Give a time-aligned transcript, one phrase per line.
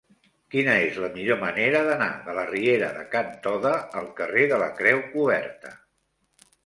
[0.53, 4.59] Quina és la millor manera d'anar de la riera de Can Toda al carrer de
[4.63, 5.75] la Creu Coberta?